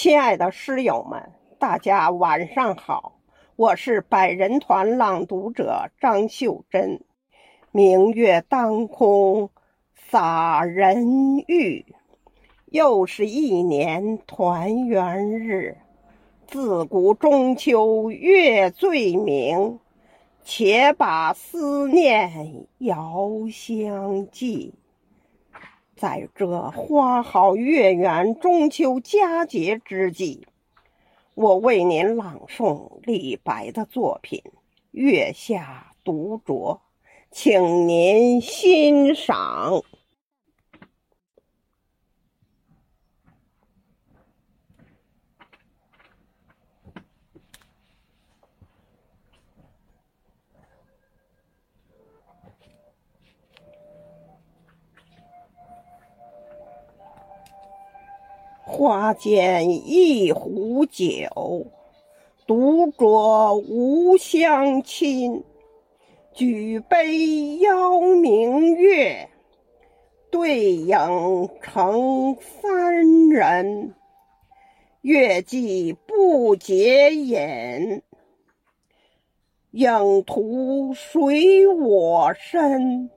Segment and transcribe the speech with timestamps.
[0.00, 3.18] 亲爱的诗友们，大家晚上好，
[3.56, 7.00] 我是百人团朗读者张秀珍。
[7.72, 9.50] 明月当空
[9.96, 11.84] 洒人欲，
[12.66, 15.78] 又是一年团圆日。
[16.46, 19.80] 自古中秋月最明，
[20.44, 24.74] 且把思念遥相寄。
[25.98, 30.46] 在这花好月圆、中秋佳节之际，
[31.34, 34.40] 我为您朗诵李白的作品
[34.92, 36.76] 《月下独酌》，
[37.32, 39.82] 请您欣赏。
[58.68, 61.66] 花间一壶酒，
[62.46, 65.42] 独酌无相亲。
[66.34, 69.30] 举杯邀明月，
[70.30, 73.94] 对影成三人。
[75.00, 78.02] 月既不解饮，
[79.70, 83.10] 影徒随我身。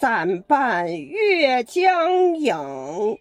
[0.00, 3.18] 暂伴月将影。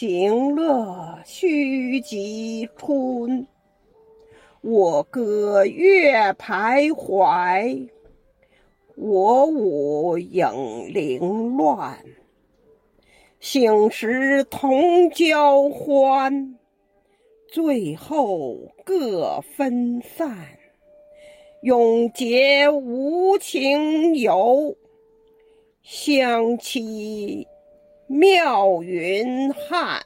[0.00, 3.46] 行乐须及春，
[4.62, 7.90] 我歌月徘徊，
[8.96, 10.48] 我舞影
[10.88, 12.02] 零乱。
[13.40, 16.58] 醒时同交欢，
[17.48, 20.34] 醉后各分散。
[21.60, 24.74] 永结无情游，
[25.82, 27.46] 相期。
[28.10, 30.04] 妙云汉。